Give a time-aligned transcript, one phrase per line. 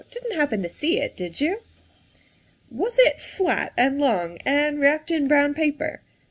[0.09, 1.61] Didn 't happen to see it, did you?''''
[2.71, 6.01] Was it flat and long and wrapped in brown paper